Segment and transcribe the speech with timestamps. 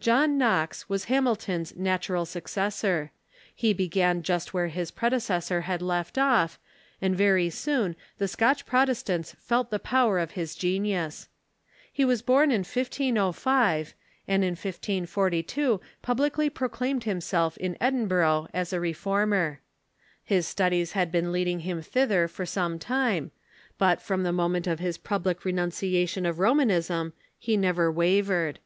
[0.00, 3.10] John Knox was Hamilton's natural successor.
[3.54, 6.58] He began just where his predecessor had left off,
[7.02, 11.28] and very soon the Scotch Protestants felt the power of his genius.
[11.92, 12.72] He was John Knox,...^ it.
[12.72, 13.12] i ii.
[13.12, 13.94] born m 1505,
[14.26, 19.60] and m 1542 publicly proclamied him self in Edinburgh as a Reformer.
[20.24, 23.30] His studies had been lead ing him thither for some time,
[23.76, 28.58] but from the moment of his public renunciation of Romanism he never wavered.